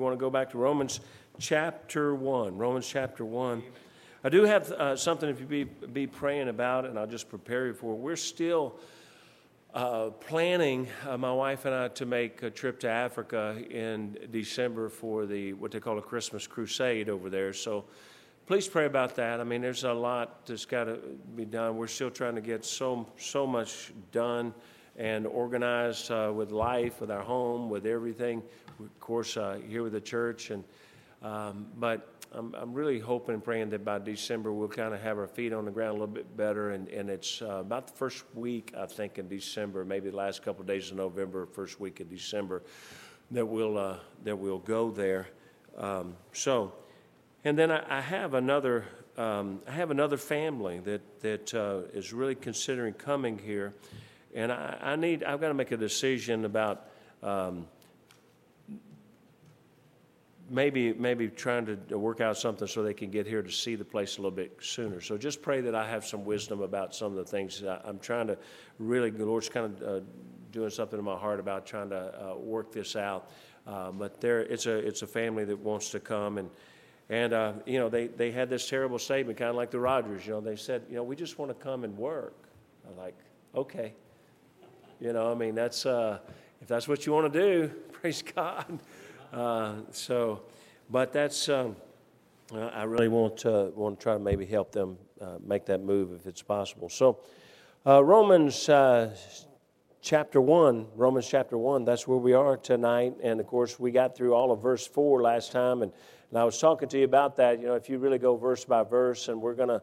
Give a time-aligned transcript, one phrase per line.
[0.00, 1.00] want to go back to Romans
[1.38, 2.56] chapter 1.
[2.56, 3.62] Romans chapter 1.
[4.24, 7.66] I do have uh, something if you be, be praying about, and I'll just prepare
[7.66, 7.92] you for.
[7.92, 7.98] It.
[7.98, 8.76] We're still
[9.74, 14.88] uh, planning, uh, my wife and I, to make a trip to Africa in December
[14.88, 17.52] for the what they call a Christmas crusade over there.
[17.52, 17.84] So
[18.46, 19.38] please pray about that.
[19.38, 20.98] I mean, there's a lot that's got to
[21.36, 21.76] be done.
[21.76, 24.54] We're still trying to get so so much done
[24.96, 28.42] and organized uh, with life, with our home, with everything.
[28.80, 30.64] Of course, uh, here with the church, and
[31.22, 35.18] um, but I'm, I'm really hoping and praying that by December we'll kind of have
[35.18, 36.70] our feet on the ground a little bit better.
[36.70, 40.42] And, and it's uh, about the first week, I think, in December, maybe the last
[40.42, 42.62] couple of days of November, first week of December,
[43.32, 45.28] that we'll, uh, that we'll go there.
[45.76, 46.72] Um, so,
[47.44, 48.84] and then I, I have another.
[49.16, 53.74] Um, I have another family that that uh, is really considering coming here,
[54.34, 55.24] and I, I, need.
[55.24, 56.86] I've got to make a decision about
[57.22, 57.66] um,
[60.50, 63.84] maybe maybe trying to work out something so they can get here to see the
[63.84, 65.00] place a little bit sooner.
[65.00, 67.62] So just pray that I have some wisdom about some of the things.
[67.84, 68.36] I'm trying to
[68.78, 70.04] really, the Lord's kind of uh,
[70.50, 73.30] doing something in my heart about trying to uh, work this out.
[73.66, 76.50] Uh, but there, it's a it's a family that wants to come and.
[77.12, 80.24] And uh, you know they, they had this terrible statement, kind of like the Rogers.
[80.24, 82.36] You know they said, you know, we just want to come and work.
[82.88, 83.18] I'm like,
[83.52, 83.94] okay,
[85.00, 86.20] you know, I mean that's uh,
[86.62, 88.78] if that's what you want to do, praise God.
[89.32, 90.42] Uh, so,
[90.90, 91.76] but that's, um,
[92.52, 96.12] I really want to, want to try to maybe help them uh, make that move
[96.12, 96.88] if it's possible.
[96.88, 97.20] So,
[97.86, 99.14] uh, Romans uh,
[100.02, 103.14] chapter 1, Romans chapter 1, that's where we are tonight.
[103.22, 105.82] And of course, we got through all of verse 4 last time.
[105.82, 105.92] And,
[106.30, 107.60] and I was talking to you about that.
[107.60, 109.82] You know, if you really go verse by verse, and we're going to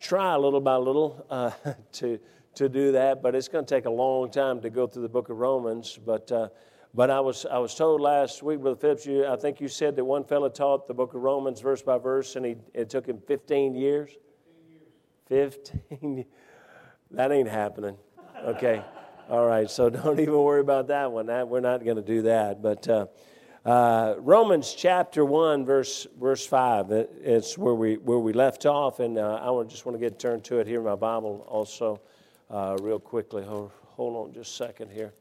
[0.00, 1.52] try a little by little uh,
[1.92, 2.18] to,
[2.56, 5.08] to do that, but it's going to take a long time to go through the
[5.08, 5.96] book of Romans.
[6.04, 6.48] But uh,
[6.94, 9.96] but I was, I was told last week, Brother Phillips, you, I think you said
[9.96, 13.06] that one fellow taught the book of Romans verse by verse, and he, it took
[13.06, 14.10] him 15 years.
[15.28, 15.54] 15 years.
[15.88, 16.24] 15
[17.12, 17.96] that ain't happening.
[18.44, 18.82] Okay.
[19.28, 19.70] All right.
[19.70, 21.26] So don't even worry about that one.
[21.26, 22.62] That, we're not going to do that.
[22.62, 23.06] But uh,
[23.64, 29.00] uh, Romans chapter 1, verse, verse 5, it, it's where we, where we left off.
[29.00, 32.00] And uh, I just want to get turned to it here in my Bible also,
[32.48, 33.44] uh, real quickly.
[33.44, 35.12] Hold, hold on just a second here.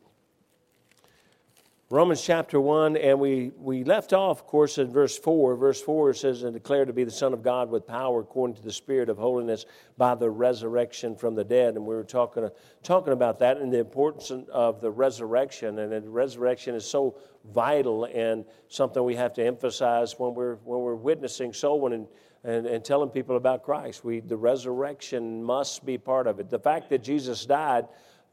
[1.91, 5.55] Romans chapter 1, and we, we left off, of course, in verse 4.
[5.55, 8.61] Verse 4 says, And declare to be the Son of God with power according to
[8.61, 9.65] the Spirit of holiness
[9.97, 11.73] by the resurrection from the dead.
[11.73, 12.47] And we were talking,
[12.83, 15.79] talking about that and the importance of the resurrection.
[15.79, 17.17] And the resurrection is so
[17.55, 22.07] vital and something we have to emphasize when we're, when we're witnessing soul winning
[22.43, 24.03] and, and telling people about Christ.
[24.05, 26.51] We, the resurrection must be part of it.
[26.51, 27.87] The fact that Jesus died,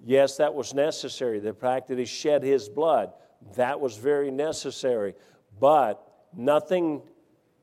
[0.05, 1.41] yes, that was necessary.
[1.41, 3.15] The fact that he shed his blood,
[3.57, 5.15] that was very necessary.
[5.59, 6.03] But
[6.37, 7.03] nothing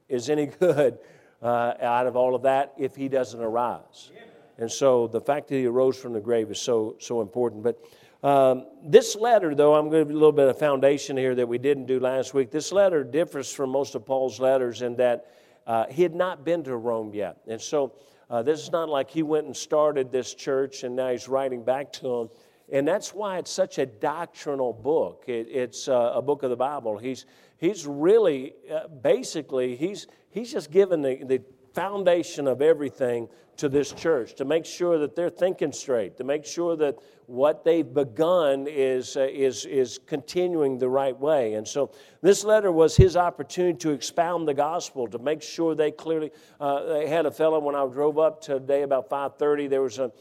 [0.09, 0.99] is any good
[1.41, 4.11] uh, out of all of that if he doesn't arise.
[4.57, 7.63] And so the fact that he arose from the grave is so, so important.
[7.63, 7.83] But
[8.23, 11.47] um, this letter, though, I'm going to give a little bit of foundation here that
[11.47, 12.51] we didn't do last week.
[12.51, 15.27] This letter differs from most of Paul's letters in that
[15.67, 17.37] uh, he had not been to Rome yet.
[17.47, 17.93] And so
[18.29, 21.63] uh, this is not like he went and started this church and now he's writing
[21.63, 22.29] back to them.
[22.73, 25.25] And that's why it's such a doctrinal book.
[25.27, 26.97] It, it's uh, a book of the Bible.
[26.97, 33.69] He's, he's really, uh, basically, he's, he's just given the, the foundation of everything to
[33.69, 36.97] this church to make sure that they're thinking straight, to make sure that
[37.27, 41.53] what they've begun is, uh, is, is continuing the right way.
[41.53, 41.91] And so
[42.21, 46.85] this letter was his opportunity to expound the gospel, to make sure they clearly, uh,
[46.85, 50.11] they had a fellow when I drove up today about 5.30, there was a,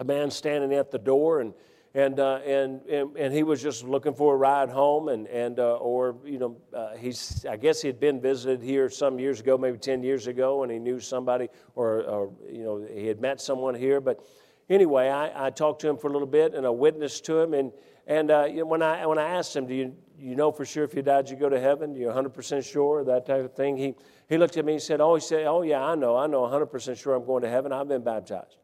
[0.00, 1.54] a man standing at the door and
[1.94, 5.60] and, uh, and, and, and, he was just looking for a ride home and, and
[5.60, 9.38] uh, or you know uh, he's I guess he had been visited here some years
[9.38, 13.20] ago maybe 10 years ago and he knew somebody or, or you know he had
[13.20, 14.00] met someone here.
[14.00, 14.26] But
[14.68, 17.54] anyway I, I talked to him for a little bit and I witnessed to him.
[17.54, 17.70] And
[18.08, 20.64] and uh, you know, when I when I asked him do you you know for
[20.64, 21.94] sure if you died you go to heaven?
[21.94, 23.04] You're 100% sure?
[23.04, 23.76] That type of thing.
[23.76, 23.94] He
[24.28, 26.16] he looked at me and said oh he said oh yeah I know.
[26.16, 27.72] I know 100% sure I'm going to heaven.
[27.72, 28.56] I've been baptized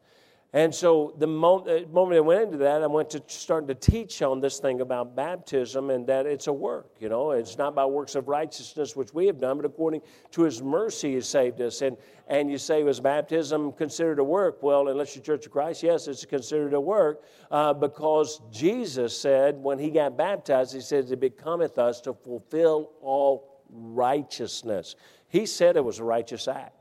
[0.53, 4.21] and so the moment, moment I went into that, I went to starting to teach
[4.21, 6.91] on this thing about baptism and that it's a work.
[6.99, 10.01] You know, it's not by works of righteousness which we have done, but according
[10.31, 11.81] to His mercy, He saved us.
[11.81, 11.95] And
[12.27, 14.61] and you say, was baptism considered a work?
[14.61, 19.55] Well, unless you're Church of Christ, yes, it's considered a work uh, because Jesus said
[19.55, 24.95] when He got baptized, He said, "It becometh us to fulfill all righteousness."
[25.29, 26.75] He said it was a righteous act,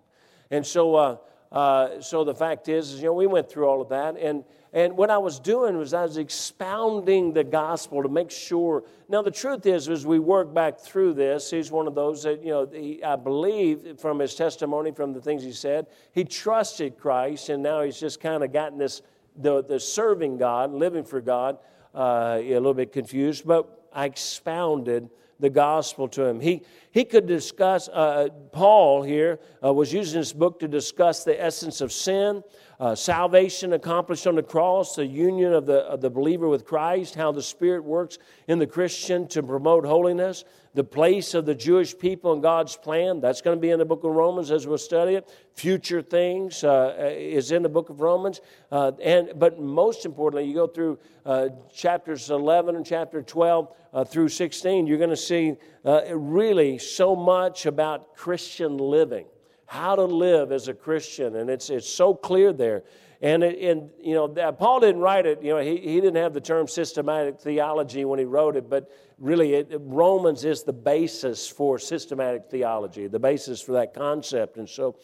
[0.50, 0.96] and so.
[0.96, 1.16] Uh,
[1.52, 4.16] uh, so the fact is, is, you know, we went through all of that.
[4.16, 8.84] And, and what I was doing was I was expounding the gospel to make sure.
[9.08, 12.44] Now, the truth is, as we work back through this, he's one of those that,
[12.44, 16.96] you know, he, I believe from his testimony, from the things he said, he trusted
[16.96, 19.02] Christ, and now he's just kind of gotten this,
[19.36, 21.58] the, the serving God, living for God,
[21.92, 25.10] uh, a little bit confused, but I expounded
[25.40, 26.40] the gospel to him.
[26.40, 31.40] He, he could discuss, uh, Paul here uh, was using this book to discuss the
[31.42, 32.42] essence of sin,
[32.78, 37.14] uh, salvation accomplished on the cross, the union of the, of the believer with Christ,
[37.14, 40.44] how the Spirit works in the Christian to promote holiness,
[40.74, 43.20] the place of the Jewish people in God's plan.
[43.20, 45.28] That's going to be in the book of Romans as we'll study it.
[45.54, 48.40] Future things uh, is in the book of Romans.
[48.70, 54.04] Uh, and, but most importantly, you go through uh, chapters 11 and chapter 12 uh,
[54.04, 59.26] through 16, you're going to see uh, really so much about Christian living
[59.70, 62.82] how to live as a Christian, and it's, it's so clear there.
[63.22, 66.34] And, it, and you know, Paul didn't write it, you know, he, he didn't have
[66.34, 68.90] the term systematic theology when he wrote it, but
[69.20, 74.56] really it, Romans is the basis for systematic theology, the basis for that concept.
[74.56, 74.96] And so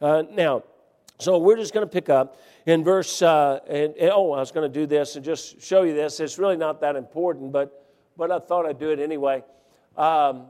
[0.00, 0.62] uh, now,
[1.18, 4.52] so we're just going to pick up in verse, uh, and, and, oh, I was
[4.52, 6.18] going to do this and just show you this.
[6.20, 7.86] It's really not that important, but,
[8.16, 9.44] but I thought I'd do it anyway.
[9.96, 10.46] Um,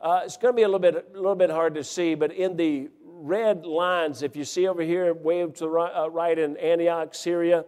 [0.00, 2.32] uh, it's going to be a little bit, a little bit hard to see, but
[2.32, 6.38] in the red lines, if you see over here, way to the right, uh, right
[6.38, 7.64] in Antioch, Syria,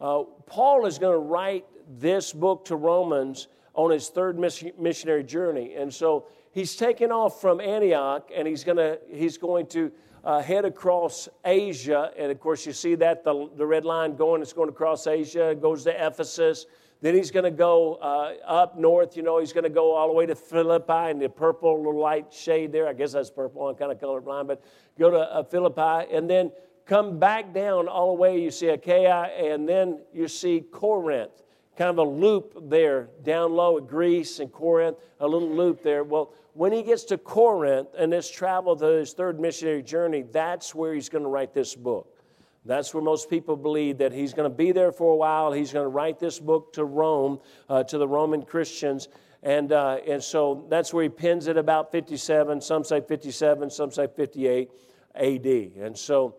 [0.00, 1.64] uh, Paul is going to write
[1.98, 5.74] this book to Romans on his third missionary journey.
[5.74, 9.92] And so he's taken off from Antioch and he's, gonna, he's going to
[10.24, 12.10] uh, head across Asia.
[12.16, 15.54] And of course, you see that, the, the red line going, it's going across Asia,
[15.54, 16.66] goes to Ephesus.
[17.02, 20.08] Then he's going to go uh, up north, you know, he's going to go all
[20.08, 22.86] the way to Philippi and the purple little light shade there.
[22.86, 24.62] I guess that's purple, I'm kind of colorblind, but
[24.98, 26.52] go to uh, Philippi and then
[26.84, 28.38] come back down all the way.
[28.38, 31.42] You see Achaia and then you see Corinth.
[31.80, 36.04] Kind of a loop there down low at Greece and Corinth, a little loop there.
[36.04, 40.74] Well, when he gets to Corinth and this travel to his third missionary journey, that's
[40.74, 42.22] where he's going to write this book.
[42.66, 45.52] That's where most people believe that he's going to be there for a while.
[45.52, 47.40] He's going to write this book to Rome,
[47.70, 49.08] uh, to the Roman Christians.
[49.42, 52.60] And, uh, and so that's where he pins it about 57.
[52.60, 54.68] Some say 57, some say 58
[55.14, 55.46] AD.
[55.82, 56.34] And so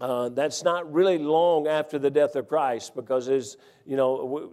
[0.00, 4.50] uh, that's not really long after the death of Christ because it's, you know,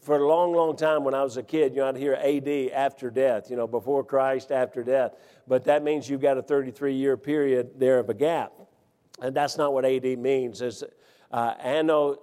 [0.00, 2.48] for a long, long time when I was a kid, you know, I'd hear AD
[2.72, 5.12] after death, you know, before Christ, after death.
[5.46, 8.52] But that means you've got a 33 year period there of a gap.
[9.20, 10.62] And that's not what AD means.
[10.62, 10.82] It's
[11.30, 12.16] uh, anno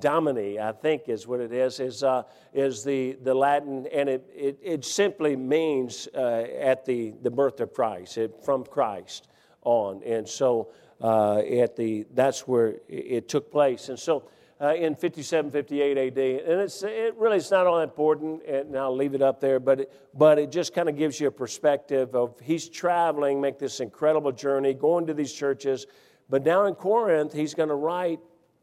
[0.00, 4.28] domini, I think is what it is, is, uh, is the, the Latin, and it,
[4.34, 9.28] it, it simply means uh, at the, the birth of Christ, it, from Christ
[9.62, 10.02] on.
[10.04, 13.88] And so uh, at the, that's where it, took place.
[13.88, 14.24] And so
[14.60, 18.76] uh, in 57, 58 AD, and it's, it really it's not all that important, and
[18.76, 21.32] I'll leave it up there, but it, but it just kind of gives you a
[21.32, 25.86] perspective of he's traveling, make this incredible journey, going to these churches,
[26.28, 28.20] but now in Corinth, he's going to write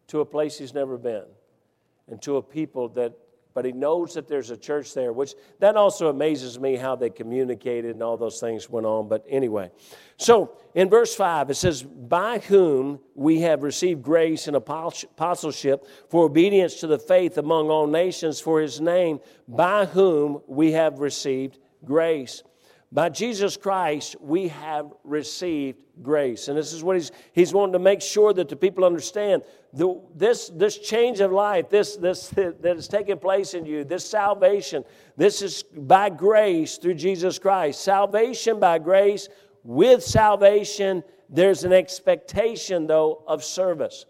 [0.07, 1.25] to a place he's never been
[2.07, 3.13] and to a people that,
[3.57, 7.09] but he knows that there's a church there, which that also amazes me how they
[7.09, 9.07] communicated and all those things went on.
[9.07, 9.71] But anyway,
[10.17, 16.25] so in verse 5, it says, By whom we have received grace and apostleship for
[16.25, 21.57] obedience to the faith among all nations for his name, by whom we have received
[21.83, 22.43] grace.
[22.91, 26.47] By Jesus Christ, we have received grace.
[26.47, 29.43] And this is what he's, he's wanting to make sure that the people understand.
[29.73, 34.09] The, this, this change of life, this, this that is taking place in you, this
[34.09, 34.85] salvation,
[35.17, 37.81] this is by grace through Jesus Christ.
[37.81, 39.27] Salvation by grace.
[39.63, 44.05] With salvation, there's an expectation, though, of service.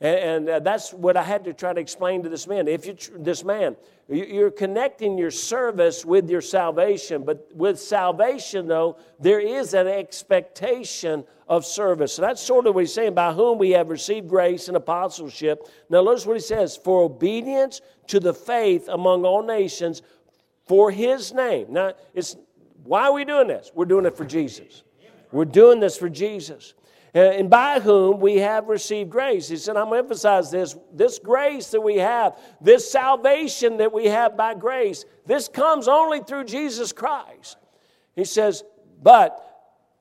[0.00, 2.68] And, uh, that's what I had to try to explain to this man.
[2.68, 3.76] If you, this man,
[4.10, 11.24] you're connecting your service with your salvation, but with salvation, though, there is an expectation
[11.48, 12.14] of service.
[12.14, 15.68] So that's sort of what he's saying, by whom we have received grace and apostleship.
[15.88, 20.02] Now, notice what he says for obedience to the faith among all nations
[20.66, 21.66] for his name.
[21.70, 22.36] Now, it's
[22.82, 23.70] why are we doing this?
[23.74, 24.82] We're doing it for Jesus.
[25.30, 26.74] We're doing this for Jesus.
[27.14, 29.48] Uh, and by whom we have received grace.
[29.48, 30.76] He said, I'm going to emphasize this.
[30.92, 36.20] This grace that we have, this salvation that we have by grace, this comes only
[36.20, 37.56] through Jesus Christ.
[38.14, 38.62] He says,
[39.02, 39.44] but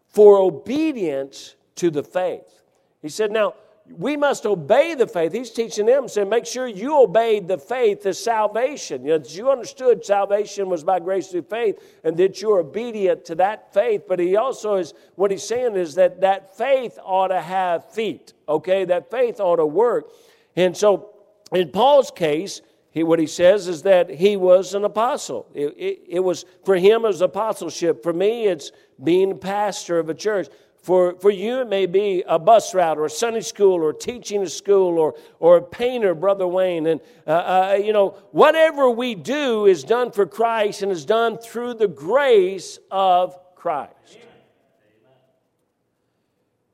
[0.07, 2.61] for obedience to the faith.
[3.01, 3.55] He said, now,
[3.91, 5.33] we must obey the faith.
[5.33, 9.03] He's teaching them, saying, make sure you obey the faith of salvation.
[9.03, 13.35] You, know, you understood salvation was by grace through faith and that you're obedient to
[13.35, 14.03] that faith.
[14.07, 18.33] But he also is, what he's saying is that that faith ought to have feet,
[18.47, 18.85] okay?
[18.85, 20.11] That faith ought to work.
[20.55, 21.09] And so
[21.51, 25.47] in Paul's case, he, what he says is that he was an apostle.
[25.53, 28.03] It, it, it was for him as apostleship.
[28.03, 28.71] For me, it's
[29.03, 30.47] being pastor of a church.
[30.81, 34.41] For, for you, it may be a bus route or a Sunday school or teaching
[34.43, 36.87] a school or, or a painter, Brother Wayne.
[36.87, 41.37] And, uh, uh, you know, whatever we do is done for Christ and is done
[41.37, 44.19] through the grace of Christ.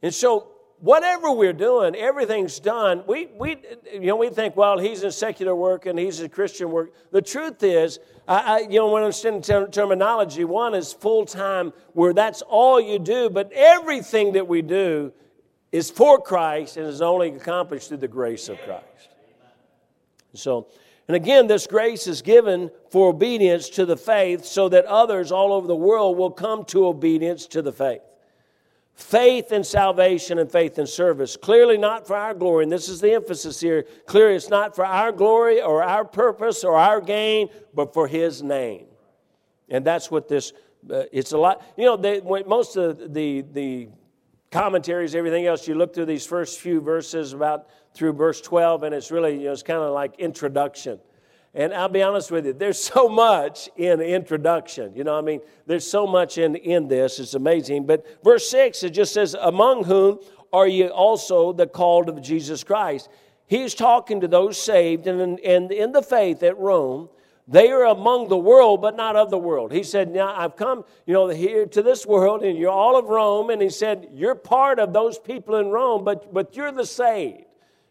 [0.03, 0.54] And so,
[0.85, 3.03] whatever we're doing, everything's done.
[3.07, 3.57] We, we,
[3.91, 6.93] you know, we think, well, he's in secular work and he's in Christian work.
[7.11, 11.25] The truth is, I, I you know, when I understand ter- terminology, one is full
[11.25, 15.11] time, where that's all you do, but everything that we do
[15.71, 19.09] is for Christ and is only accomplished through the grace of Christ.
[20.35, 20.67] So,
[21.07, 25.51] and again, this grace is given for obedience to the faith so that others all
[25.51, 28.01] over the world will come to obedience to the faith
[28.95, 31.37] faith and salvation and faith and service.
[31.37, 33.85] Clearly not for our glory, and this is the emphasis here.
[34.07, 38.41] Clearly, it's not for our glory or our purpose or our gain, but for His
[38.41, 38.87] name.
[39.69, 40.53] And that's what this.
[40.89, 41.63] Uh, it's a lot.
[41.77, 43.89] You know, they, most of the the
[44.51, 48.95] commentaries, everything else, you look through these first few verses about through verse twelve, and
[48.95, 50.99] it's really you know it's kind of like introduction.
[51.55, 54.93] And I'll be honest with you, there's so much in introduction.
[54.93, 57.17] You know, I mean, there's so much in, in this.
[57.17, 57.85] It's amazing.
[57.85, 60.19] But verse 6, it just says, Among whom
[60.51, 63.09] are you also the called of Jesus Christ?
[63.47, 67.07] He's talking to those saved and, and in the faith at Rome.
[67.47, 69.71] They are among the world, but not of the world.
[69.71, 73.05] He said, Now I've come, you know, here to this world, and you're all of
[73.05, 73.51] Rome.
[73.51, 77.45] And he said, You're part of those people in Rome, but, but you're the saved.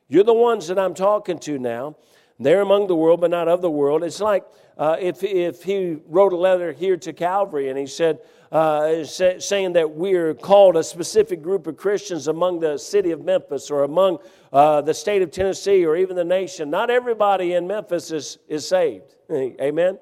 [0.09, 1.97] You're the ones that I'm talking to now.
[2.40, 4.02] They're among the world, but not of the world.
[4.02, 4.44] It's like
[4.76, 8.18] uh, if, if he wrote a letter here to Calvary and he said,
[8.50, 13.24] uh, say, saying that we're called a specific group of Christians among the city of
[13.24, 14.18] Memphis or among
[14.52, 16.70] uh, the state of Tennessee or even the nation.
[16.70, 19.14] Not everybody in Memphis is, is saved.
[19.30, 19.98] Amen?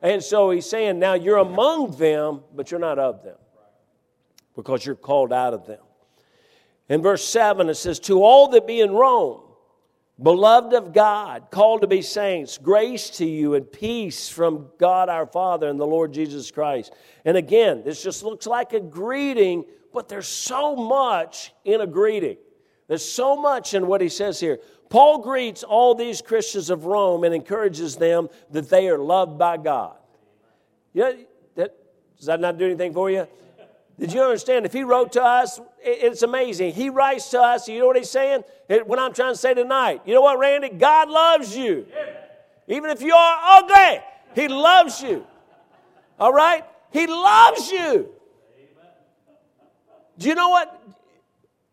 [0.00, 3.36] And so he's saying, now you're among them, but you're not of them
[4.54, 5.80] because you're called out of them.
[6.88, 9.42] In verse 7, it says, To all that be in Rome,
[10.20, 15.26] Beloved of God, called to be saints, grace to you and peace from God our
[15.26, 16.92] Father and the Lord Jesus Christ.
[17.24, 22.36] And again, this just looks like a greeting, but there's so much in a greeting.
[22.88, 24.58] There's so much in what he says here.
[24.88, 29.56] Paul greets all these Christians of Rome and encourages them that they are loved by
[29.56, 29.98] God.
[30.94, 31.12] Yeah,
[31.54, 31.76] that,
[32.16, 33.28] does that not do anything for you?
[33.98, 34.64] Did you understand?
[34.64, 36.72] If he wrote to us, it's amazing.
[36.72, 38.44] He writes to us, you know what he's saying?
[38.86, 40.02] What I'm trying to say tonight.
[40.06, 40.68] You know what, Randy?
[40.68, 41.86] God loves you.
[42.68, 44.00] Even if you are ugly,
[44.34, 45.26] he loves you.
[46.20, 46.64] All right?
[46.92, 48.10] He loves you.
[50.18, 50.80] Do you know what?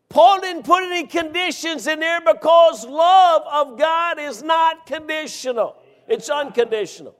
[0.08, 5.76] Paul didn't put any conditions in there because love of God is not conditional,
[6.08, 7.14] it's unconditional.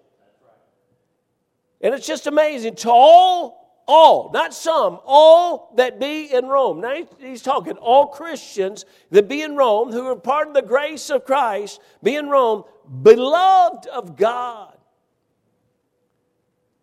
[1.81, 2.77] And it's just amazing.
[2.77, 6.81] To all all, not some, all that be in Rome.
[6.81, 11.09] Now he's talking all Christians that be in Rome, who are part of the grace
[11.11, 12.65] of Christ, be in Rome,
[13.03, 14.77] beloved of God,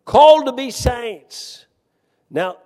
[0.04, 1.66] called to be saints.
[2.30, 2.58] Now,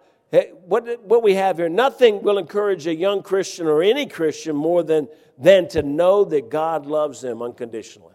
[0.67, 4.83] what, what we have here, nothing will encourage a young Christian or any Christian more
[4.83, 8.15] than, than to know that God loves them unconditionally.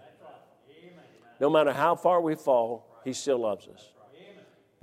[1.39, 3.89] No matter how far we fall, He still loves us.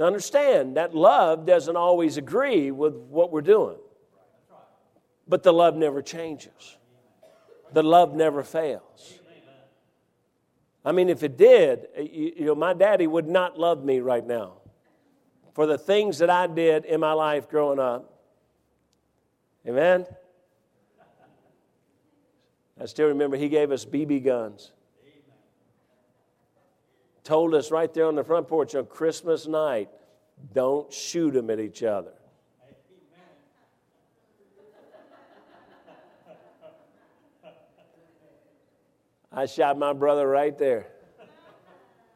[0.00, 3.76] Now, understand that love doesn't always agree with what we're doing,
[5.28, 6.78] but the love never changes,
[7.74, 9.18] the love never fails.
[10.86, 14.26] I mean, if it did, eh, you, know, my daddy would not love me right
[14.26, 14.54] now
[15.52, 18.10] for the things that I did in my life growing up.
[19.68, 20.06] Amen?
[22.80, 24.72] I still remember he gave us BB guns
[27.30, 29.88] told us right there on the front porch on Christmas night
[30.52, 32.10] don't shoot them at each other.
[39.30, 40.88] I shot my brother right there.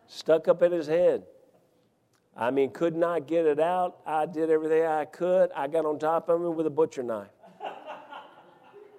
[0.09, 1.23] Stuck up in his head.
[2.37, 3.99] I mean, could not get it out.
[4.05, 5.53] I did everything I could.
[5.55, 7.29] I got on top of him with a butcher knife.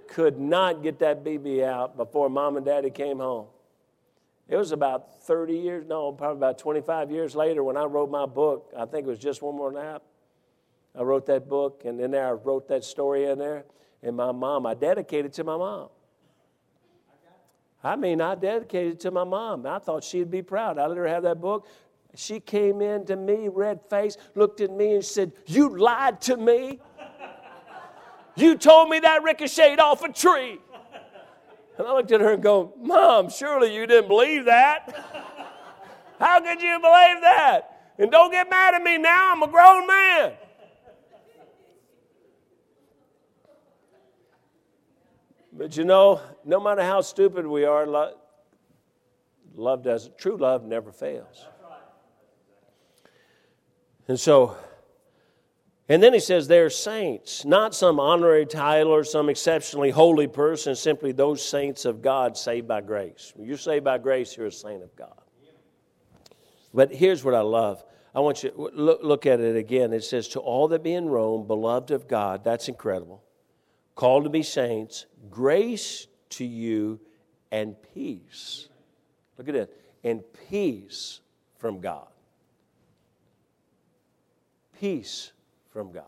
[0.07, 3.48] could not get that BB out before mom and daddy came home.
[4.48, 8.25] It was about 30 years, no, probably about 25 years later when I wrote my
[8.25, 8.72] book.
[8.78, 10.04] I think it was just one more nap.
[10.98, 13.66] I wrote that book, and then there I wrote that story in there.
[14.04, 15.90] And my mom, I dedicated to my mom.
[17.84, 19.66] I mean, I dedicated it to my mom.
[19.68, 20.80] I thought she'd be proud.
[20.80, 21.68] I let her have that book.
[22.16, 26.38] She came in to me, red face, looked at me and said, You lied to
[26.38, 26.80] me.
[28.36, 30.60] You told me that ricocheted off a tree.
[31.77, 34.88] And I looked at her and go, Mom, surely you didn't believe that.
[36.20, 37.94] How could you believe that?
[37.98, 40.34] And don't get mad at me now, I'm a grown man.
[45.58, 48.15] But you know, no matter how stupid we are, love,
[49.55, 51.46] love does true love never fails.
[54.08, 54.58] And so,
[55.88, 60.75] and then he says they're saints, not some honorary title or some exceptionally holy person,
[60.75, 63.32] simply those saints of God saved by grace.
[63.36, 65.22] When you're saved by grace, you're a saint of God.
[66.74, 67.84] But here's what I love.
[68.15, 69.94] I want you to look, at it again.
[69.94, 73.24] It says, To all that be in Rome, beloved of God, that's incredible,
[73.94, 77.00] called to be saints, grace to you
[77.51, 78.70] and peace.
[79.38, 81.20] Look at it, and peace
[81.58, 82.08] from God.
[84.80, 85.32] Peace
[85.75, 86.05] from God.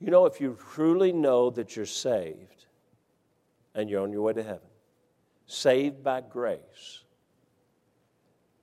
[0.00, 2.66] You know, if you truly know that you're saved
[3.74, 4.68] and you're on your way to heaven,
[5.46, 7.04] saved by grace,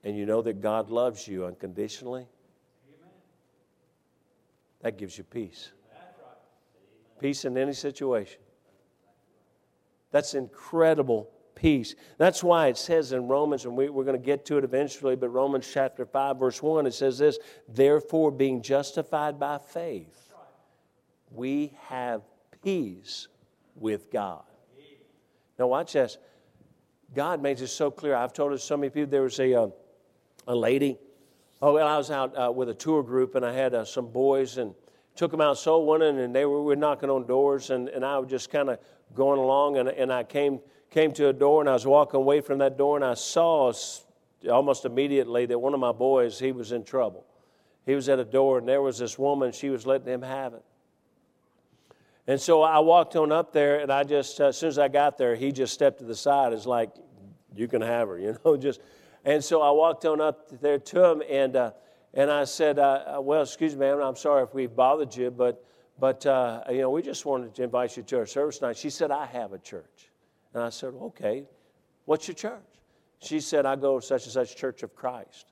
[0.04, 2.28] and you know that God loves you unconditionally,
[4.82, 5.72] that gives you peace.
[7.18, 8.40] Peace in any situation.
[10.12, 11.28] That's incredible
[11.64, 11.94] peace.
[12.18, 15.16] That's why it says in Romans, and we, are going to get to it eventually,
[15.16, 20.34] but Romans chapter 5, verse 1, it says this Therefore, being justified by faith,
[21.30, 22.20] we have
[22.62, 23.28] peace
[23.76, 24.42] with God.
[25.58, 26.18] Now, watch this.
[27.14, 28.14] God makes it so clear.
[28.14, 29.10] I've told it to so many people.
[29.10, 29.68] There was a, uh,
[30.46, 30.98] a lady.
[31.62, 34.08] Oh, well, I was out uh, with a tour group, and I had uh, some
[34.08, 34.74] boys, and
[35.16, 38.18] took them out soul winning, and they were, were knocking on doors, and, and I
[38.18, 38.78] was just kind of
[39.14, 40.60] going along, and, and I came
[40.94, 43.72] came to a door and I was walking away from that door and I saw
[44.48, 47.26] almost immediately that one of my boys, he was in trouble.
[47.84, 50.54] He was at a door and there was this woman, she was letting him have
[50.54, 50.62] it.
[52.28, 55.18] And so I walked on up there and I just, as soon as I got
[55.18, 56.52] there, he just stepped to the side.
[56.52, 56.90] It's like,
[57.56, 58.80] you can have her, you know, just.
[59.24, 61.72] And so I walked on up there to him and, uh,
[62.14, 65.32] and I said, uh, uh well, excuse me, ma'am, I'm sorry if we've bothered you,
[65.32, 65.64] but,
[65.98, 68.76] but uh, you know, we just wanted to invite you to our service tonight.
[68.76, 70.13] She said, I have a church.
[70.54, 71.44] And I said, Okay,
[72.04, 72.62] what's your church?
[73.20, 75.46] She said, I go to such and such Church of Christ.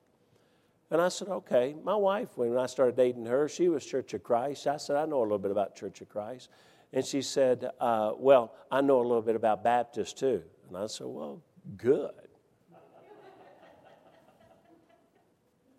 [0.90, 1.74] And I said, Okay.
[1.82, 4.66] My wife, when I started dating her, she was Church of Christ.
[4.66, 6.48] I said, I know a little bit about Church of Christ.
[6.92, 10.42] And she said, uh, Well, I know a little bit about Baptist too.
[10.68, 11.42] And I said, Well,
[11.76, 12.12] good.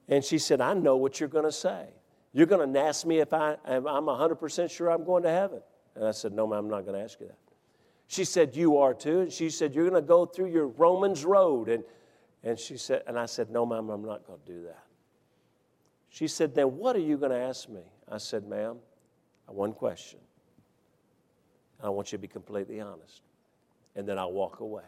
[0.09, 1.85] and she said, I know what you're going to say.
[2.33, 5.61] You're going to ask me if I, I'm 100% sure I'm going to heaven.
[5.95, 7.37] And I said, No, ma'am, I'm not going to ask you that.
[8.13, 9.21] She said, You are too.
[9.21, 11.67] And she said, You're going to go through your Romans road.
[11.67, 11.83] And,
[12.43, 14.83] and she said, And I said, No, ma'am, I'm not going to do that.
[16.09, 17.81] She said, Then what are you going to ask me?
[18.07, 18.77] I said, Ma'am,
[19.47, 20.19] one question.
[21.81, 23.23] I want you to be completely honest.
[23.95, 24.83] And then I'll walk away.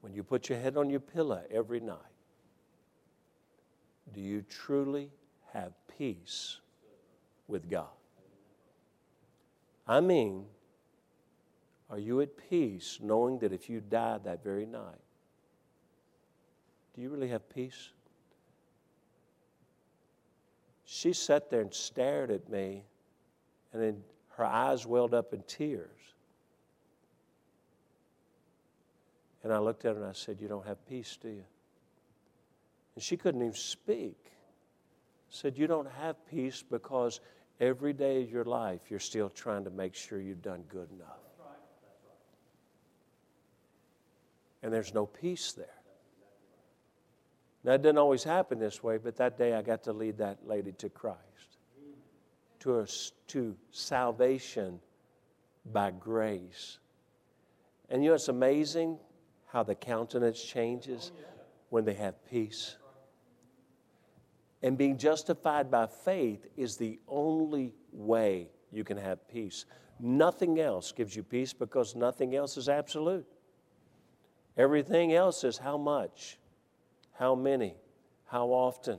[0.00, 1.96] When you put your head on your pillow every night,
[4.14, 5.10] do you truly
[5.52, 6.60] have peace
[7.48, 7.88] with God?
[9.88, 10.44] I mean,
[11.92, 15.04] are you at peace knowing that if you died that very night,
[16.94, 17.90] do you really have peace?
[20.86, 22.84] She sat there and stared at me,
[23.74, 24.02] and then
[24.36, 25.90] her eyes welled up in tears.
[29.42, 31.44] And I looked at her and I said, You don't have peace, do you?
[32.94, 34.16] And she couldn't even speak.
[34.24, 37.20] I said, You don't have peace because
[37.60, 41.21] every day of your life you're still trying to make sure you've done good enough.
[44.62, 45.66] And there's no peace there.
[47.64, 50.46] Now, it didn't always happen this way, but that day I got to lead that
[50.46, 51.18] lady to Christ,
[52.60, 52.86] to, a,
[53.28, 54.80] to salvation
[55.72, 56.78] by grace.
[57.88, 58.98] And you know, it's amazing
[59.46, 61.12] how the countenance changes
[61.70, 62.76] when they have peace.
[64.62, 69.66] And being justified by faith is the only way you can have peace.
[70.00, 73.26] Nothing else gives you peace because nothing else is absolute.
[74.56, 76.38] Everything else is how much,
[77.14, 77.74] how many,
[78.26, 78.98] how often.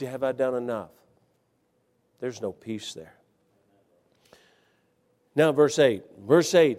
[0.00, 0.90] Have I done enough?
[2.18, 3.14] There's no peace there.
[5.36, 6.02] Now, verse 8.
[6.26, 6.78] Verse 8.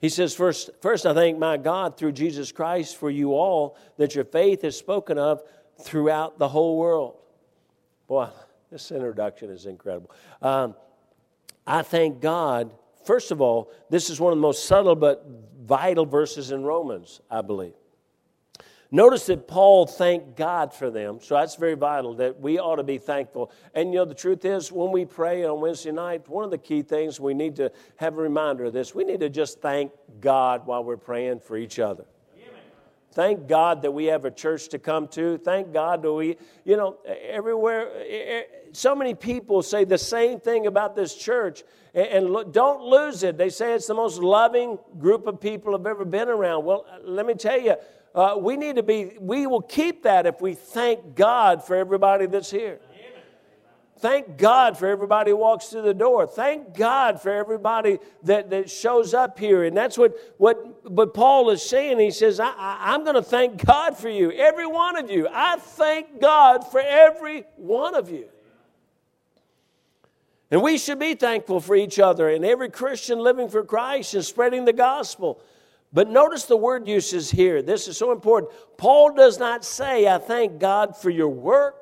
[0.00, 4.14] He says, first, first, I thank my God through Jesus Christ for you all that
[4.14, 5.42] your faith is spoken of
[5.80, 7.16] throughout the whole world.
[8.08, 8.28] Boy,
[8.70, 10.10] this introduction is incredible.
[10.40, 10.74] Um,
[11.66, 12.72] I thank God.
[13.04, 15.26] First of all, this is one of the most subtle but
[15.62, 17.74] vital verses in Romans, I believe.
[18.94, 22.82] Notice that Paul thanked God for them, so that's very vital that we ought to
[22.82, 23.50] be thankful.
[23.74, 26.58] And you know, the truth is, when we pray on Wednesday night, one of the
[26.58, 29.92] key things we need to have a reminder of this we need to just thank
[30.20, 32.04] God while we're praying for each other.
[33.12, 35.38] Thank God that we have a church to come to.
[35.38, 40.96] Thank God that we, you know, everywhere, so many people say the same thing about
[40.96, 41.62] this church.
[41.94, 43.36] And don't lose it.
[43.36, 46.64] They say it's the most loving group of people I've ever been around.
[46.64, 47.74] Well, let me tell you,
[48.14, 52.26] uh, we need to be, we will keep that if we thank God for everybody
[52.26, 52.80] that's here.
[54.02, 56.26] Thank God for everybody who walks through the door.
[56.26, 59.62] Thank God for everybody that, that shows up here.
[59.62, 62.00] And that's what, what, what Paul is saying.
[62.00, 65.28] He says, I, I, I'm going to thank God for you, every one of you.
[65.32, 68.26] I thank God for every one of you.
[70.50, 74.24] And we should be thankful for each other and every Christian living for Christ and
[74.24, 75.40] spreading the gospel.
[75.92, 77.62] But notice the word uses here.
[77.62, 78.50] This is so important.
[78.78, 81.81] Paul does not say, I thank God for your work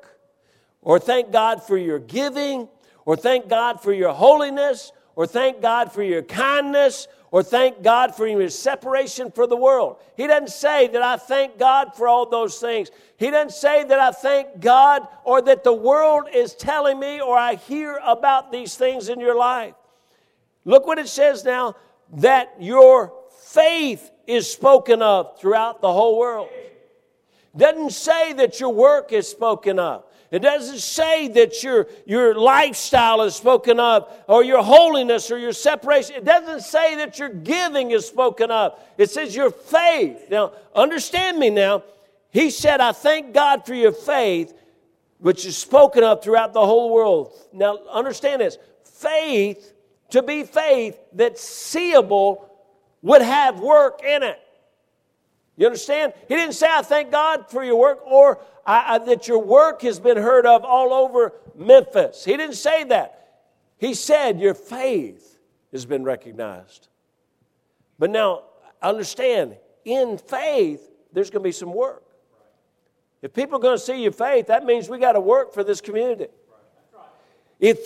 [0.81, 2.67] or thank God for your giving,
[3.05, 8.13] or thank God for your holiness, or thank God for your kindness, or thank God
[8.15, 9.97] for your separation for the world.
[10.17, 12.91] He doesn't say that I thank God for all those things.
[13.17, 17.37] He doesn't say that I thank God or that the world is telling me or
[17.37, 19.75] I hear about these things in your life.
[20.65, 21.75] Look what it says now
[22.17, 23.13] that your
[23.43, 26.49] faith is spoken of throughout the whole world.
[27.55, 30.03] Doesn't say that your work is spoken of.
[30.31, 35.51] It doesn't say that your, your lifestyle is spoken of, or your holiness, or your
[35.51, 36.15] separation.
[36.15, 38.79] It doesn't say that your giving is spoken of.
[38.97, 40.29] It says your faith.
[40.31, 41.83] Now, understand me now.
[42.29, 44.53] He said, I thank God for your faith,
[45.19, 47.33] which is spoken of throughout the whole world.
[47.51, 49.73] Now, understand this faith,
[50.11, 52.49] to be faith that's seeable,
[53.01, 54.40] would have work in it.
[55.61, 56.13] You understand?
[56.27, 59.83] He didn't say, I thank God for your work or I, I, that your work
[59.83, 62.25] has been heard of all over Memphis.
[62.25, 63.43] He didn't say that.
[63.77, 65.37] He said, Your faith
[65.71, 66.87] has been recognized.
[67.99, 68.45] But now,
[68.81, 70.81] understand, in faith,
[71.13, 72.05] there's going to be some work.
[73.21, 75.63] If people are going to see your faith, that means we got to work for
[75.63, 76.29] this community.
[77.59, 77.85] If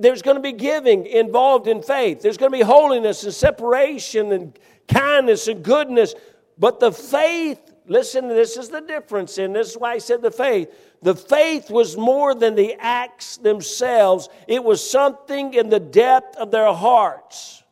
[0.00, 4.32] there's going to be giving involved in faith, there's going to be holiness and separation
[4.32, 6.16] and kindness and goodness.
[6.58, 10.30] But the faith, listen, this is the difference, and this is why I said the
[10.30, 10.70] faith.
[11.02, 16.50] The faith was more than the acts themselves, it was something in the depth of
[16.50, 17.62] their hearts.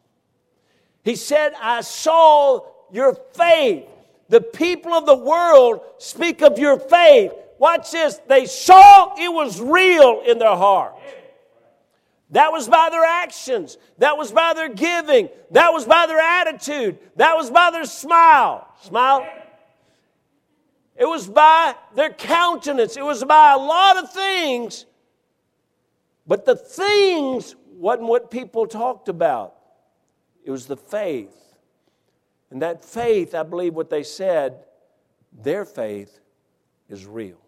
[1.05, 2.61] He said, I saw
[2.93, 3.87] your faith.
[4.29, 7.33] The people of the world speak of your faith.
[7.59, 8.21] Watch this.
[8.29, 10.95] They saw it was real in their heart.
[12.33, 13.77] That was by their actions.
[13.99, 15.29] That was by their giving.
[15.51, 16.99] That was by their attitude.
[17.17, 18.67] That was by their smile.
[18.81, 19.27] Smile.
[20.97, 22.97] It was by their countenance.
[22.97, 24.87] It was by a lot of things.
[26.27, 29.55] But the things wasn't what people talked about,
[30.45, 31.37] it was the faith.
[32.51, 34.65] And that faith, I believe what they said,
[35.33, 36.19] their faith
[36.89, 37.41] is real.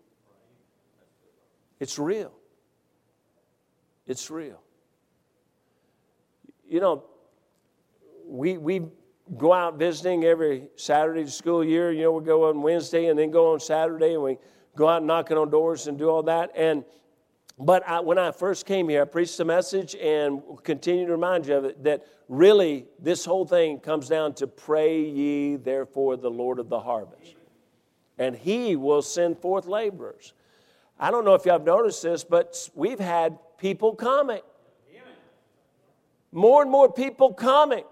[1.78, 2.32] It's real.
[4.06, 4.63] It's real.
[6.74, 7.04] You know,
[8.26, 8.82] we, we
[9.38, 11.92] go out visiting every Saturday school year.
[11.92, 14.38] You know, we go on Wednesday and then go on Saturday and we
[14.74, 16.50] go out knocking on doors and do all that.
[16.56, 16.84] And
[17.60, 21.46] but I, when I first came here, I preached the message and continue to remind
[21.46, 26.28] you of it that really this whole thing comes down to pray ye therefore the
[26.28, 27.36] Lord of the harvest.
[28.18, 30.32] And he will send forth laborers.
[30.98, 34.40] I don't know if you have noticed this, but we've had people coming.
[36.34, 37.84] More and more people coming.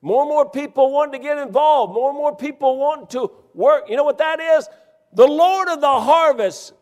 [0.00, 1.92] More and more people wanting to get involved.
[1.92, 3.90] More and more people wanting to work.
[3.90, 4.66] You know what that is?
[5.12, 6.72] The Lord of the harvest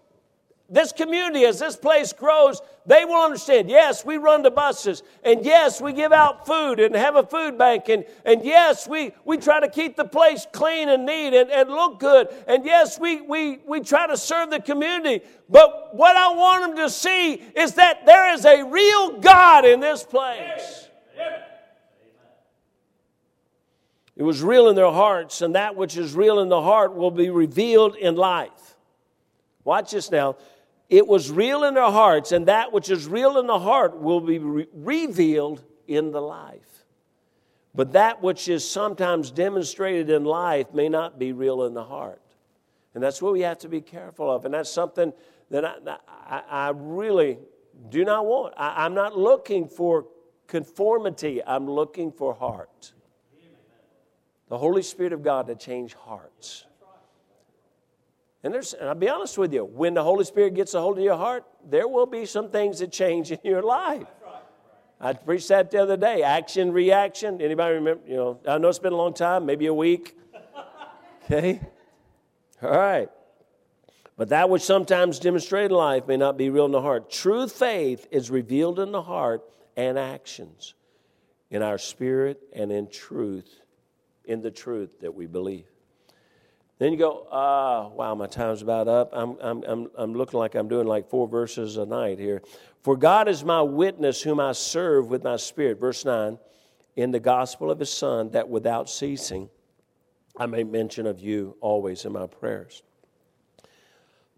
[0.68, 3.70] this community, as this place grows, they will understand.
[3.70, 7.56] Yes, we run the buses, and yes, we give out food and have a food
[7.56, 11.50] bank, and, and yes, we, we try to keep the place clean and neat and,
[11.50, 15.24] and look good, and yes, we, we, we try to serve the community.
[15.48, 19.78] But what I want them to see is that there is a real God in
[19.78, 20.88] this place.
[24.16, 27.10] It was real in their hearts, and that which is real in the heart will
[27.10, 28.74] be revealed in life.
[29.62, 30.36] Watch this now.
[30.88, 34.20] It was real in their hearts, and that which is real in the heart will
[34.20, 36.84] be re- revealed in the life.
[37.74, 42.22] But that which is sometimes demonstrated in life may not be real in the heart.
[42.94, 44.46] And that's what we have to be careful of.
[44.46, 45.12] And that's something
[45.50, 47.38] that I, I, I really
[47.90, 48.54] do not want.
[48.56, 50.06] I, I'm not looking for
[50.46, 52.92] conformity, I'm looking for heart.
[54.48, 56.64] The Holy Spirit of God to change hearts.
[58.46, 60.98] And, there's, and I'll be honest with you, when the Holy Spirit gets a hold
[60.98, 64.06] of your heart, there will be some things that change in your life.
[65.00, 66.22] I preached that the other day.
[66.22, 67.42] Action, reaction.
[67.42, 68.08] Anybody remember?
[68.08, 70.16] You know, I know it's been a long time, maybe a week.
[71.24, 71.60] Okay?
[72.62, 73.10] All right.
[74.16, 77.10] But that which sometimes demonstrated in life may not be real in the heart.
[77.10, 79.42] True faith is revealed in the heart
[79.76, 80.74] and actions,
[81.50, 83.60] in our spirit and in truth,
[84.24, 85.66] in the truth that we believe.
[86.78, 89.10] Then you go, ah, wow, my time's about up.
[89.12, 92.42] I'm, I'm, I'm, I'm looking like I'm doing like four verses a night here.
[92.82, 95.80] For God is my witness, whom I serve with my spirit.
[95.80, 96.38] Verse 9,
[96.96, 99.48] in the gospel of his Son, that without ceasing
[100.38, 102.82] I may mention of you always in my prayers.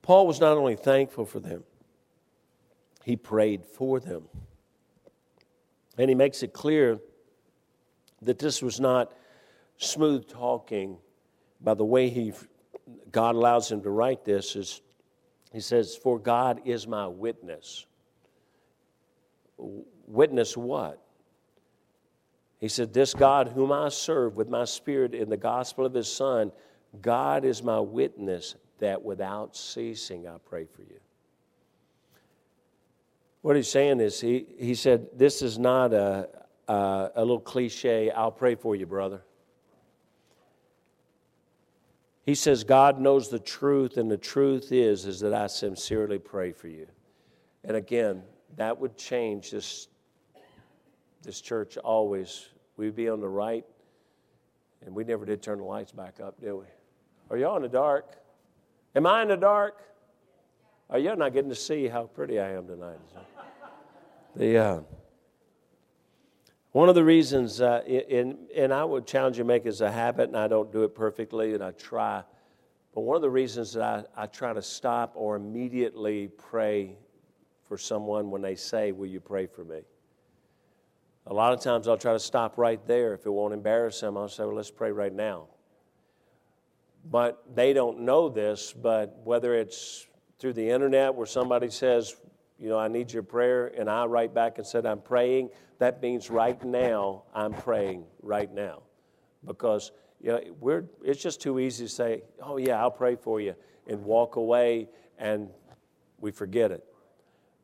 [0.03, 1.65] Paul was not only thankful for them,
[3.05, 4.25] he prayed for them.
[5.97, 6.99] And he makes it clear
[8.23, 9.13] that this was not
[9.79, 10.99] smooth talking
[11.61, 12.33] by the way he
[13.11, 14.81] God allows him to write this is
[15.53, 17.87] he says for God is my witness.
[20.07, 21.03] Witness what?
[22.59, 26.11] He said this God whom I serve with my spirit in the gospel of his
[26.11, 26.53] son
[27.03, 31.01] God is my witness that without ceasing I pray for you.
[33.43, 36.29] What he's saying is he, he said this is not a,
[36.67, 39.23] a, a little cliche I'll pray for you brother
[42.29, 46.53] he says, God knows the truth, and the truth is, is that I sincerely pray
[46.53, 46.87] for you.
[47.65, 48.23] And again,
[48.57, 49.89] that would change this,
[51.23, 52.51] this church always.
[52.77, 53.65] We'd be on the right,
[54.85, 56.67] and we never did turn the lights back up, did we?
[57.31, 58.19] Are y'all in the dark?
[58.95, 59.81] Am I in the dark?
[60.91, 62.99] Are y'all not getting to see how pretty I am tonight?
[64.37, 64.81] The, uh,
[66.73, 69.91] one of the reasons, uh, and, and I would challenge you to make as a
[69.91, 72.23] habit, and I don't do it perfectly, and I try,
[72.95, 76.97] but one of the reasons that I, I try to stop or immediately pray
[77.65, 79.83] for someone when they say, Will you pray for me?
[81.27, 83.13] A lot of times I'll try to stop right there.
[83.15, 85.47] If it won't embarrass them, I'll say, Well, let's pray right now.
[87.11, 90.07] But they don't know this, but whether it's
[90.39, 92.17] through the internet where somebody says,
[92.59, 96.03] you know, I need your prayer, and I write back and said, I'm praying, that
[96.03, 98.83] means right now, I'm praying right now.
[99.47, 103.41] Because, you know, we're, it's just too easy to say, oh, yeah, I'll pray for
[103.41, 103.55] you,
[103.87, 105.49] and walk away, and
[106.21, 106.85] we forget it.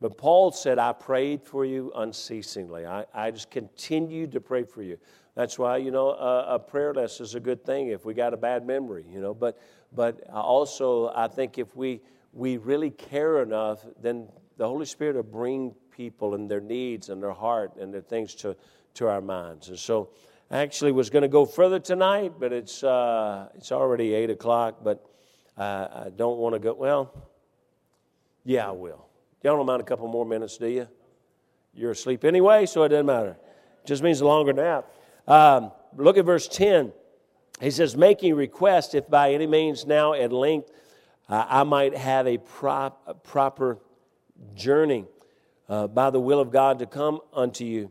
[0.00, 2.86] But Paul said, I prayed for you unceasingly.
[2.86, 4.98] I, I just continued to pray for you.
[5.34, 8.34] That's why, you know, a, a prayer list is a good thing if we got
[8.34, 9.34] a bad memory, you know.
[9.34, 9.58] But,
[9.92, 12.00] but also, I think if we,
[12.32, 17.22] we really care enough, then the Holy Spirit will bring people and their needs and
[17.22, 18.56] their heart and their things to,
[18.94, 19.68] to our minds.
[19.68, 20.10] And so,
[20.50, 24.76] I actually was going to go further tonight, but it's, uh, it's already 8 o'clock,
[24.84, 25.04] but
[25.56, 26.74] uh, I don't want to go.
[26.74, 27.28] Well,
[28.44, 29.06] yeah, I will.
[29.42, 30.86] Y'all don't mind a couple more minutes, do you?
[31.72, 33.36] You're asleep anyway, so it doesn't matter.
[33.82, 34.86] It just means a longer nap.
[35.26, 36.92] Um, look at verse 10.
[37.60, 40.70] He says, Making request, if by any means now at length
[41.28, 43.78] uh, I might have a, prop, a proper
[44.54, 45.06] journey
[45.68, 47.90] uh, by the will of God to come unto you.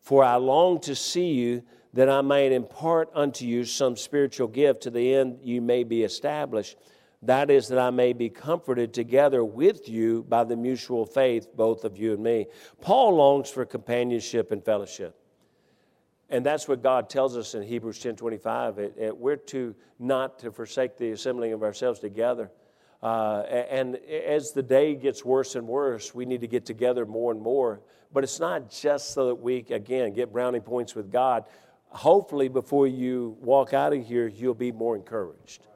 [0.00, 1.62] For I long to see you
[1.94, 6.02] that I might impart unto you some spiritual gift to the end you may be
[6.02, 6.76] established.
[7.22, 11.84] That is, that I may be comforted together with you by the mutual faith, both
[11.84, 12.46] of you and me.
[12.80, 15.18] Paul longs for companionship and fellowship.
[16.30, 18.78] And that's what God tells us in Hebrews 10 25.
[18.78, 22.50] It, it, we're to not to forsake the assembling of ourselves together.
[23.02, 27.30] Uh, and as the day gets worse and worse, we need to get together more
[27.30, 27.80] and more.
[28.12, 31.44] But it's not just so that we, again, get brownie points with God.
[31.90, 35.66] Hopefully, before you walk out of here, you'll be more encouraged.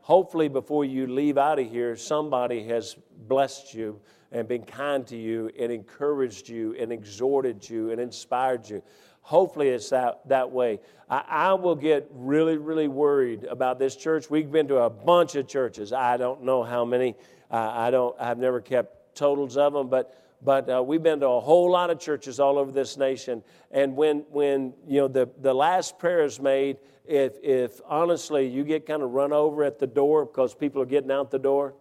[0.00, 2.96] Hopefully, before you leave out of here, somebody has
[3.28, 4.00] blessed you
[4.32, 8.82] and been kind to you and encouraged you and exhorted you and inspired you.
[9.20, 10.80] Hopefully, it's that, that way.
[11.08, 14.28] I, I will get really, really worried about this church.
[14.28, 15.92] We've been to a bunch of churches.
[15.92, 17.14] I don't know how many.
[17.50, 18.16] Uh, I don't.
[18.18, 21.90] I've never kept totals of them, but but uh, we've been to a whole lot
[21.90, 23.44] of churches all over this nation.
[23.70, 28.64] And when when you know the the last prayer is made, if if honestly you
[28.64, 31.74] get kind of run over at the door because people are getting out the door,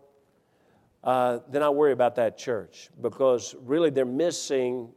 [1.03, 4.89] uh, then I worry about that church because really they're missing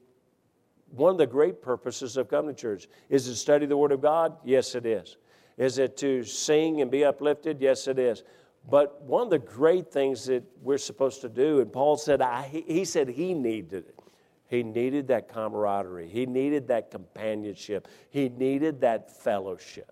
[0.91, 2.89] one of the great purposes of coming to church.
[3.09, 4.37] Is to study the Word of God?
[4.45, 5.17] Yes, it is.
[5.57, 7.61] Is it to sing and be uplifted?
[7.61, 8.23] Yes, it is.
[8.69, 12.43] But one of the great things that we're supposed to do, and Paul said, I,
[12.67, 13.99] he said he needed it.
[14.47, 16.09] He needed that camaraderie.
[16.09, 17.89] He needed that companionship.
[18.11, 19.91] He needed that fellowship.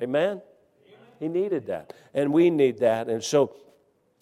[0.00, 0.28] Amen?
[0.28, 0.42] Amen?
[1.18, 1.92] He needed that.
[2.14, 3.08] And we need that.
[3.08, 3.56] And so,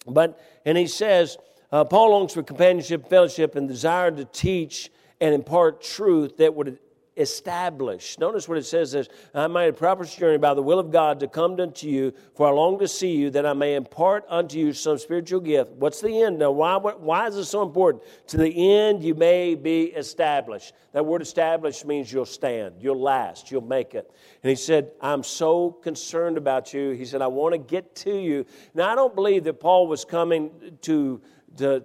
[0.07, 1.37] but, and he says,
[1.71, 6.79] uh, Paul longs for companionship, fellowship, and desire to teach and impart truth that would
[7.17, 8.19] established.
[8.19, 11.19] Notice what it says is, I made a proper journey by the will of God
[11.21, 14.57] to come unto you, for I long to see you, that I may impart unto
[14.57, 15.71] you some spiritual gift.
[15.71, 16.39] What's the end?
[16.39, 18.03] Now, why, why is this so important?
[18.27, 20.73] To the end you may be established.
[20.91, 24.11] That word established means you'll stand, you'll last, you'll make it.
[24.43, 26.91] And he said, I'm so concerned about you.
[26.91, 28.45] He said, I want to get to you.
[28.73, 30.51] Now, I don't believe that Paul was coming
[30.81, 31.21] to,
[31.57, 31.79] to,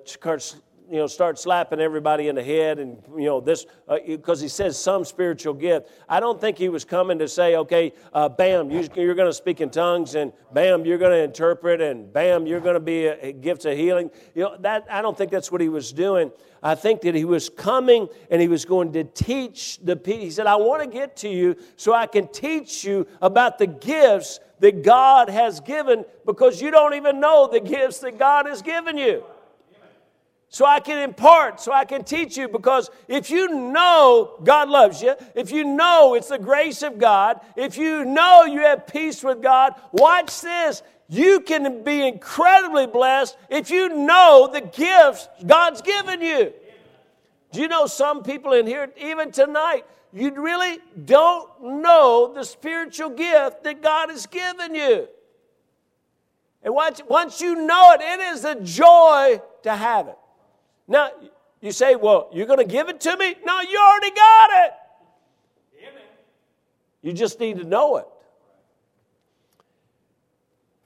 [0.91, 3.65] you know, start slapping everybody in the head and, you know, this,
[4.07, 5.89] because uh, he says some spiritual gift.
[6.09, 9.33] I don't think he was coming to say, okay, uh, bam, you, are going to
[9.33, 13.07] speak in tongues, and bam, you're going to interpret, and bam, you're going to be
[13.07, 14.11] a, a gift of healing.
[14.35, 16.33] You know, that, I don't think that's what he was doing.
[16.61, 20.25] I think that he was coming and he was going to teach the people.
[20.25, 23.69] He said, I want to get to you so I can teach you about the
[23.69, 28.61] gifts that God has given because you don't even know the gifts that God has
[28.61, 29.25] given you
[30.53, 32.49] so I can impart, so I can teach you.
[32.49, 37.41] Because if you know God loves you, if you know it's the grace of God,
[37.57, 40.83] if you know you have peace with God, watch this.
[41.09, 46.53] You can be incredibly blessed if you know the gifts God's given you.
[47.53, 53.11] Do you know some people in here, even tonight, you really don't know the spiritual
[53.11, 55.09] gift that God has given you.
[56.63, 60.19] And once, once you know it, it is a joy to have it.
[60.91, 61.11] Now,
[61.61, 63.37] you say, well, you're going to give it to me?
[63.45, 64.73] No, you already got it.
[67.03, 68.07] You just need to know it.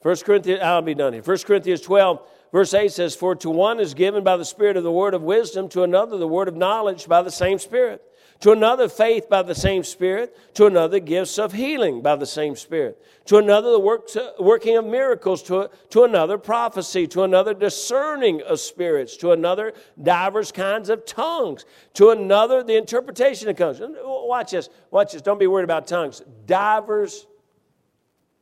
[0.03, 1.23] 1 Corinthians, I'll be done here.
[1.23, 2.21] 1 Corinthians 12,
[2.53, 5.23] verse 8 says, For to one is given by the Spirit of the word of
[5.23, 8.03] wisdom, to another the word of knowledge by the same Spirit
[8.45, 12.55] to another faith by the same Spirit, to another gifts of healing by the same
[12.55, 17.55] Spirit, to another the works, uh, working of miracles, to, to another prophecy, to another
[17.55, 23.81] discerning of spirits, to another divers kinds of tongues, to another the interpretation of tongues.
[23.81, 25.23] Uh, watch this, watch this.
[25.23, 26.21] Don't be worried about tongues.
[26.45, 27.27] Divers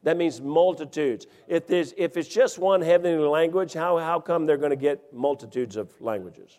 [0.03, 1.29] that means multitudes.
[1.47, 5.77] If, if it's just one heavenly language, how, how come they're going to get multitudes
[5.77, 6.59] of languages?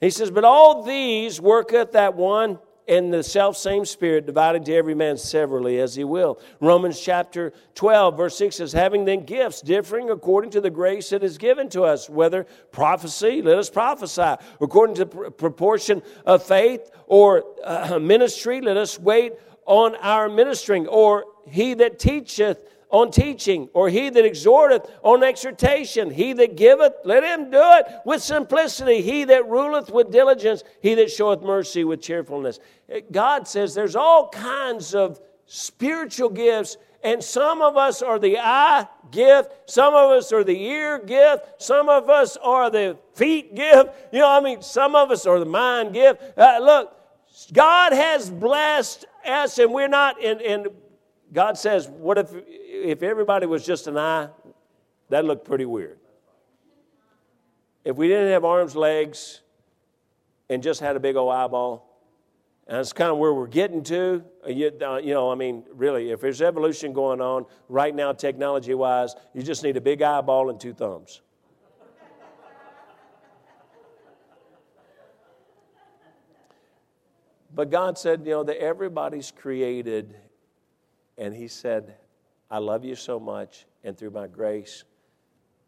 [0.00, 4.74] He says, But all these worketh that one in the self same spirit, divided to
[4.74, 6.38] every man severally as he will.
[6.60, 11.24] Romans chapter 12, verse 6 says, Having then gifts differing according to the grace that
[11.24, 16.90] is given to us, whether prophecy, let us prophesy, according to the proportion of faith,
[17.06, 19.32] or uh, ministry, let us wait
[19.64, 22.58] on our ministering, or he that teacheth
[22.90, 27.86] on teaching, or he that exhorteth on exhortation, he that giveth, let him do it
[28.04, 32.60] with simplicity, he that ruleth with diligence, he that showeth mercy with cheerfulness.
[33.10, 38.86] God says there's all kinds of spiritual gifts, and some of us are the eye
[39.10, 43.90] gift, some of us are the ear gift, some of us are the feet gift,
[44.12, 46.22] you know, I mean, some of us are the mind gift.
[46.38, 46.96] Uh, look,
[47.52, 50.66] God has blessed us, and we're not in, in
[51.32, 54.28] God says, what if if everybody was just an eye,
[55.08, 55.98] that looked pretty weird.
[57.84, 59.40] If we didn't have arms, legs,
[60.48, 61.86] and just had a big old eyeball,
[62.66, 64.24] and that's kind of where we're getting to.
[64.44, 68.12] Uh, you, uh, you know, I mean, really, if there's evolution going on right now,
[68.12, 71.22] technology wise, you just need a big eyeball and two thumbs.
[77.54, 80.14] But God said, you know, that everybody's created,
[81.18, 81.96] and He said,
[82.50, 84.84] I love you so much, and through my grace,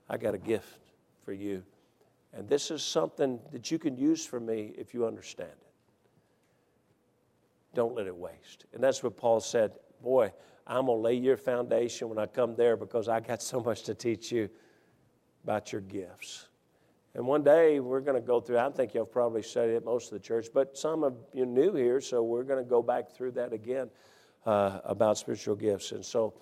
[0.09, 0.79] I got a gift
[1.25, 1.63] for you.
[2.33, 5.73] And this is something that you can use for me if you understand it.
[7.75, 8.67] Don't let it waste.
[8.73, 10.33] And that's what Paul said Boy,
[10.67, 13.83] I'm going to lay your foundation when I come there because I got so much
[13.85, 14.49] to teach you
[15.45, 16.49] about your gifts.
[17.15, 20.13] And one day we're going to go through, I think you've probably studied it most
[20.13, 23.11] of the church, but some of you new here, so we're going to go back
[23.11, 23.91] through that again
[24.49, 25.93] uh, about spiritual gifts.
[25.93, 26.33] And so,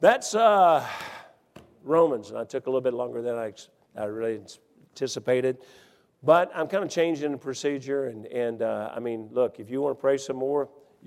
[0.00, 0.84] that's uh,
[1.84, 3.52] Romans, and I took a little bit longer than I,
[3.96, 4.40] I really
[4.90, 5.58] anticipated.
[6.24, 9.80] But I'm kind of changing the procedure, and, and uh, I mean, look, if you
[9.80, 10.68] want to pray some more,